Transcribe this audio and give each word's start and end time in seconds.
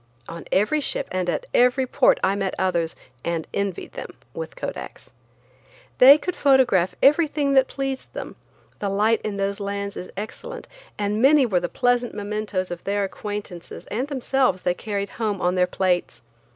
On 0.27 0.45
every 0.51 0.79
ship 0.81 1.07
and 1.11 1.29
at 1.29 1.45
every 1.53 1.85
port 1.85 2.19
I 2.23 2.33
met 2.33 2.55
others–and 2.57 3.45
envied 3.53 3.91
them–with 3.93 4.55
Kodaks. 4.55 5.11
They 5.99 6.17
could 6.17 6.35
photograph 6.35 6.95
everything 7.03 7.53
that 7.53 7.67
pleased 7.67 8.11
them; 8.15 8.35
the 8.79 8.89
light 8.89 9.21
in 9.21 9.37
those 9.37 9.59
lands 9.59 9.95
is 9.95 10.09
excellent, 10.17 10.67
and 10.97 11.21
many 11.21 11.45
were 11.45 11.59
the 11.59 11.69
pleasant 11.69 12.15
mementos 12.15 12.71
of 12.71 12.83
their 12.83 13.03
acquaintances 13.03 13.85
and 13.91 14.07
themselves 14.07 14.63
they 14.63 14.73
carried 14.73 15.09
home 15.21 15.39
on 15.39 15.53
their 15.53 15.67
plates. 15.67 16.23